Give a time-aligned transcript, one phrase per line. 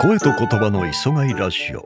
[0.00, 1.84] 声と言葉の磯貝ラジオ。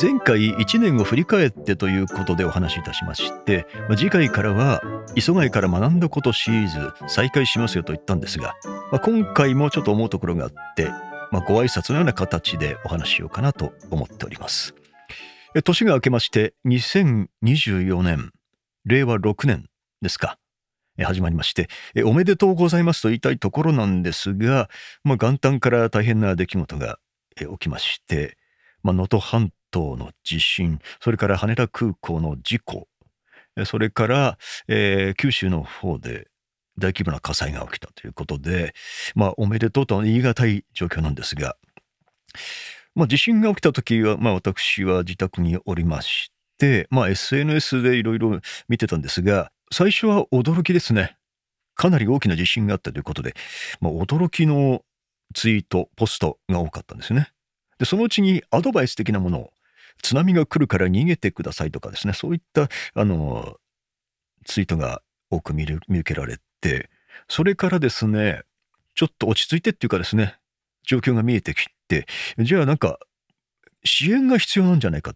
[0.00, 4.80] 前回1年を振り返ってということでお話しいたしまして次回からは
[5.16, 8.54] 磯貝から学んだことシリーズ再開しますよと言ったんですが
[8.92, 10.92] ま今回もちょっと思うところがあって
[11.30, 14.74] まあ、ご挨拶のような形でお話しようかなと思っております。
[15.64, 18.32] 年が明けまして2024年。
[18.84, 19.66] 令和6年
[20.00, 20.38] ですか。
[20.98, 21.68] 始まりまして
[22.04, 24.68] おめでとうございますと言いたいところなんですが、
[25.04, 26.98] まあ、元旦から大変な出来事が
[27.36, 28.36] 起きまして
[28.84, 32.88] 能登、半島の地震それから羽田空港の事故
[33.64, 36.28] それから、えー、九州の方で
[36.78, 38.74] 大規模な火災が起きたということで、
[39.14, 41.56] まあ、おめでとうとは言い難い状況なんですが、
[42.94, 51.16] まあ、地震が起きた時は、まあ、私は自宅におりまして、まあ、SNS でいろいろ見てたんですが、最初は驚きですね。
[51.74, 53.34] かなり大きな地震があったということで、
[53.80, 54.82] まあ、驚きの
[55.34, 57.30] ツイート、ポストが多かったんですね。
[57.78, 59.50] で、そのうちにアドバイス的なものを、
[60.02, 63.56] 津波が来るから逃げてくださいとかですね、そういった、あの、
[64.44, 66.90] ツイートが多く見る見受けられて、
[67.28, 68.42] それからですね、
[68.94, 70.38] ちょっと落ち着いてっていうかですね、
[70.86, 72.06] 状況が見えてきて、
[72.38, 72.98] じゃあなんか、
[73.84, 75.14] 支援が必要なんじゃないか。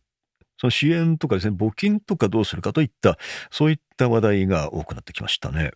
[0.56, 3.19] その支援とかですね、募金とかどうするかといった、
[3.50, 5.72] そういった話題が多くなってきましたね。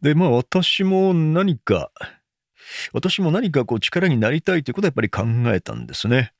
[0.00, 1.90] で、まあ私も何か、
[2.92, 6.32] 私も何かこう力になりたいということはやっぱり考えたんですね。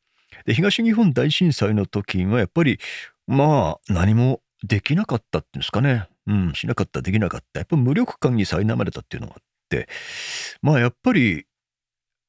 [0.47, 2.79] で、東日本大震災の時はやっぱり、
[3.27, 6.09] まあ何もできなかったっていうんですかね。
[6.27, 7.61] うん、しなかった、できなかった。
[7.61, 9.89] やっぱ無力感に苛まれたっていうのがあって、
[10.63, 11.47] まあやっぱり、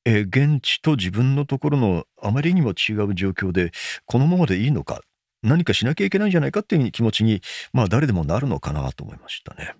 [0.05, 3.71] え、現地と自分のところのあまりにも違う状況で、
[4.05, 5.01] このままでいいのか、
[5.43, 7.41] 何かしなきゃいけないんじゃないかっていう気持ちに、
[7.73, 9.75] まあ誰でもなるのかなと思いましたね。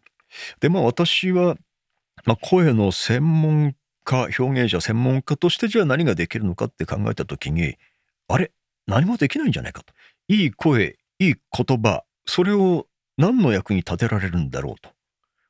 [0.59, 1.55] で、まあ私は、
[2.25, 7.75] まあ、声の専門家、表現者専門家としてじゃあ何ができるのかって考えた時に、
[8.28, 8.52] あれ？
[8.86, 9.94] 何もできないんじゃないかと。
[10.28, 14.89] いい声、いい言葉、それを何の役に立てられるんだろうと。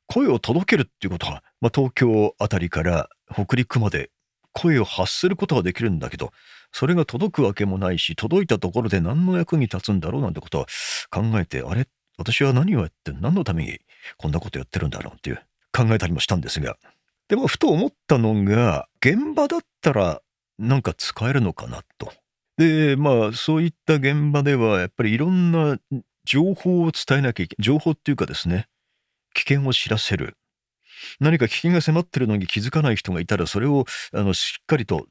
[0.06, 4.10] 声を届けるっていうことは、まあ、東京あたりから北陸まで
[4.54, 6.32] 声を発することはできるんだけど、
[6.72, 10.66] それが届くわけもないし、届いたところで何の役に立つんだろうなんてことは
[11.10, 11.86] 考えて、あれ？
[12.16, 13.80] 私は何をやって何のために
[14.16, 15.40] こんなことやってるんだろうっていう
[15.76, 16.76] 考えたりもしたんですが。
[17.28, 20.20] でもふと思ったのが、現場だったら
[20.58, 22.12] なんか使えるのかなと。
[22.56, 25.78] で、まあそういった現場ではやっぱりいろんな
[26.24, 28.68] 情報を伝えなきゃいけない情報っていうかですね、
[29.34, 30.36] 危険を知らせる。
[31.20, 35.06] 何か危険が迫ってるのに気づかない人がいたら、それをあのしっかりと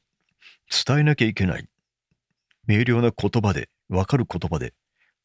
[0.86, 1.68] 伝えなきゃいけない。
[2.66, 4.72] 明瞭な言葉で、わかる言葉で、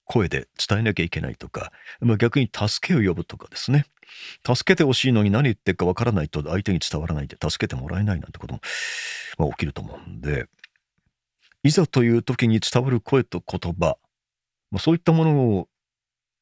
[0.06, 1.72] 声で伝えなきゃいけないとか、
[2.02, 3.86] まあ、逆に助けを呼ぶとかですね。
[4.46, 8.62] 助けてほしいのに何言ってるかわからないと相手に伝わらないで助けてもらえないなんてことも、
[9.38, 10.48] まあ、起きると思うんで、
[11.64, 13.98] いざという時に伝わる声と言葉、
[14.72, 15.68] まあ、そういったものを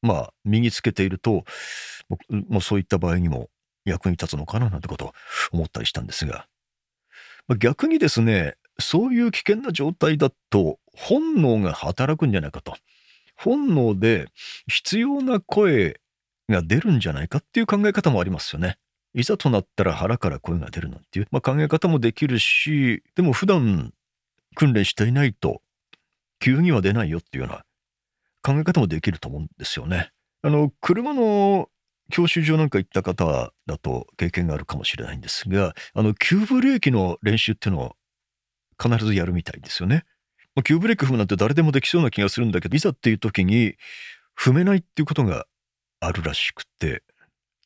[0.02, 1.44] まあ、身につけていると、
[2.30, 3.50] もうそういった場合にも
[3.88, 5.12] 役に立つのかななんてことを
[5.52, 6.46] 思ったりしたんですが、
[7.46, 12.76] まあ、逆にですね、そういう危険な状態だと本能が働くんじゃないかと。
[13.36, 14.26] 本能で
[14.66, 16.00] 必要な声
[16.48, 18.78] が出るんじゃないかっていう考え方もありますよね。
[19.14, 23.92] いざとなったら腹から声が出るなんていう、まあ、考え方もできるし、でも普段
[24.54, 25.62] 訓練していないと
[26.40, 27.64] 急には出ないよっていうような
[28.42, 30.10] 考え方もできると思うんですよね。
[30.42, 31.68] あの、車の
[32.10, 37.96] 教習所なんか行った方だと経験があるかもしれないんですが、あの、急ブレーキの練習っていうのを
[38.82, 40.04] 必ずやるみたいですよね。
[40.64, 43.74] 急ブレーキ踏むなんて誰でもできそうな気がするんだけど、いざっていう時に
[44.36, 45.46] 踏めないっていうことが
[46.00, 47.02] あるらしくて、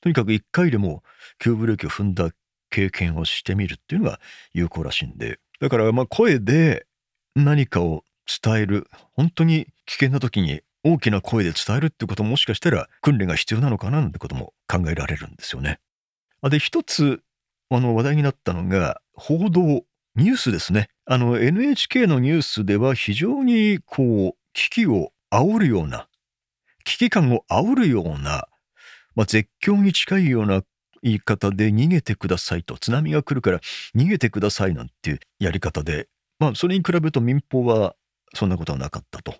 [0.00, 1.02] とにかく一回でも
[1.38, 2.30] 急ブレーキを踏んだ
[2.70, 4.20] 経験をしてみるっていうのが
[4.52, 6.86] 有効らしいんで、だからまあ声で
[7.34, 8.04] 何かを
[8.42, 15.78] 伝える、本当に危険な時に大きな声で伝えるってことももしかしたら訓練が必要なのかななんてことも考えられるんですよね。
[16.42, 17.22] で、一つ、
[17.70, 19.62] あの、話題になったのが、報道、
[20.16, 20.88] ニュースですね。
[21.06, 26.08] あの、NHK のニュースでは非常に、こう、危機を煽るような、
[26.84, 28.48] 危機感を煽るような、
[29.14, 30.62] まあ、絶叫に近いような
[31.02, 33.60] 言い方で逃げてくださいと、津波が来るから
[33.94, 36.08] 逃げてくださいなんていうやり方で、
[36.38, 37.94] まあ、それに比べると民放は
[38.34, 39.34] そんなことはなかったと。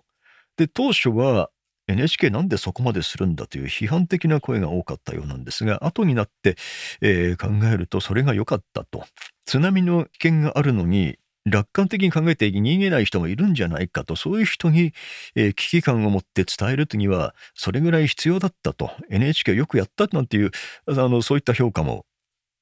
[0.57, 1.49] で、当初は
[1.87, 6.55] NHK なんでそこまでするんだという批判的な声が多かったようなんですが、後になって、
[7.01, 9.05] えー、考えるとそれが良かったと。
[9.45, 14.93] 津波の危険があるのに、楽観的に考えて逃げない人もいるんじゃないかと、そういう人に、
[15.35, 20.51] えー、危機感を持って伝えるには、それぐらい必要だったと、NHK よくやったなんていう、
[20.87, 22.05] あの、そういった評価も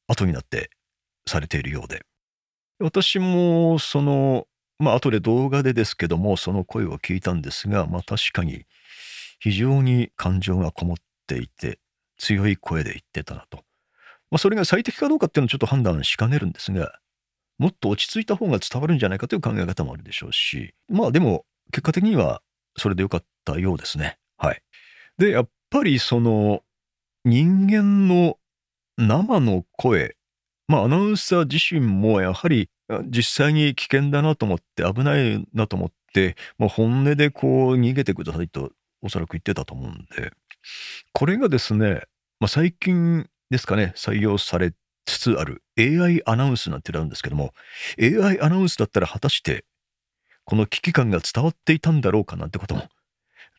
[0.08, 0.72] 後になって
[1.28, 2.02] されているようで。
[2.80, 4.48] 私もその、
[4.82, 8.66] まあ後で動画でですけども、その声を聞いたんですが、まあ確かに
[9.40, 10.98] 非常に感情がこもっ
[11.28, 11.80] ていて、
[12.18, 13.58] 強い声で言ってたなと。
[14.32, 17.00] まあそれが最適かどうかっていうのはちょっと判断しかねるんですが、
[17.60, 22.42] もっと落ち着いた方が伝わるんじゃないかという考え方もあるでしょうし、まあでも結果的には
[22.76, 24.18] それでよかったようですね。
[24.38, 24.64] はい。
[25.20, 26.64] で、やっぱりその
[27.24, 28.38] 人間の
[28.98, 30.16] 生の声、
[30.68, 32.72] まあアナウンサー自身もやはり
[33.06, 38.72] 実際に危険だなと思って危ないなと思って、まあ、本音でこう逃げてくださいと
[39.02, 40.32] おそらく言ってたと思うんで、
[41.14, 42.04] これがですね、
[42.40, 44.74] まあ、最近ですかね、採用され
[45.06, 47.54] つつある AI アナウンスなんてあるんですけども、
[48.00, 49.66] AI アナウンスだったら果たして
[50.46, 52.84] この危機感が伝わっていたんだろうかなんてことも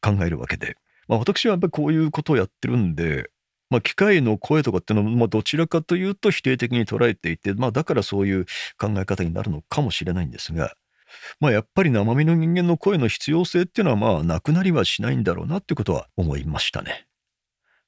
[0.00, 0.76] 考えるわけで、
[1.08, 3.30] まあ、私はやっぱりこういうことをやってるんで、
[3.72, 8.44] まあ、機械の声とかっていうのは、まあ、どちらかというと否定的に捉えていて、まあ、だからそういう
[8.78, 10.74] 考え方になるのかもしれないんですが、
[11.40, 17.06] まあ、やっぱり生身の人間の声の必要性っていうのは、まあ、なくなりはしないんだろうなってことは思いましたね。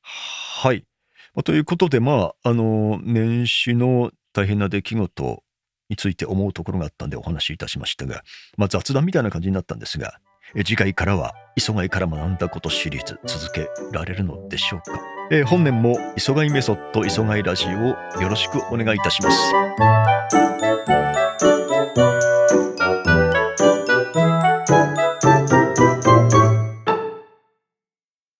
[0.00, 0.86] はい。
[1.34, 5.42] まあ、ということで、まあ、あの、年始の大変な出来事
[5.90, 8.22] について思うところがあったんでお話しいたしましたが、
[8.56, 10.18] まあ、雑談みたいな感じになったんですが、
[10.56, 15.00] 次回からは磯貝から学んだことシリーズ続けられるのでしょうか、
[15.30, 20.43] えー、本年も磯貝メソッド磯貝ラジオをよろしくお願いいたします。